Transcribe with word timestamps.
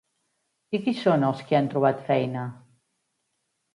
I 0.77 0.79
qui 0.85 0.93
són 1.01 1.27
els 1.29 1.43
qui 1.49 1.59
han 1.59 1.69
trobat 1.75 2.03
feina? 2.11 2.47